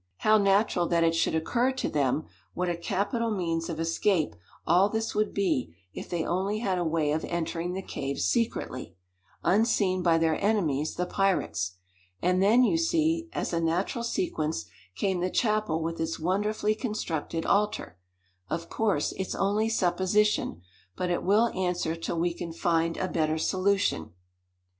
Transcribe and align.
How 0.17 0.39
natural 0.39 0.87
that 0.87 1.03
it 1.03 1.13
should 1.13 1.35
occur 1.35 1.71
to 1.73 1.87
them 1.87 2.25
what 2.55 2.67
a 2.69 2.75
capital 2.75 3.29
means 3.29 3.69
of 3.69 3.79
escape 3.79 4.35
all 4.65 4.89
this 4.89 5.13
would 5.13 5.31
be 5.31 5.75
if 5.93 6.09
they 6.09 6.25
only 6.25 6.57
had 6.57 6.79
a 6.79 6.83
way 6.83 7.11
of 7.11 7.23
entering 7.25 7.73
the 7.73 7.83
cave 7.83 8.19
secretly 8.19 8.95
unseen 9.43 10.01
by 10.01 10.17
their 10.17 10.43
enemies 10.43 10.95
the 10.95 11.05
pirates. 11.05 11.73
And 12.19 12.41
then, 12.41 12.63
you 12.63 12.79
see, 12.79 13.29
as 13.31 13.53
a 13.53 13.61
natural 13.61 14.03
sequence, 14.03 14.65
came 14.95 15.19
the 15.19 15.29
chapel 15.29 15.83
with 15.83 15.99
its 16.01 16.17
wonderfully 16.17 16.73
constructed 16.73 17.45
altar. 17.45 17.99
Of 18.49 18.69
course, 18.69 19.11
it's 19.17 19.35
only 19.35 19.69
supposition; 19.69 20.63
but 20.95 21.11
it 21.11 21.21
will 21.21 21.49
answer 21.49 21.95
till 21.95 22.19
we 22.19 22.33
can 22.33 22.53
find 22.53 22.97
a 22.97 23.07
better 23.07 23.37
solution." 23.37 24.13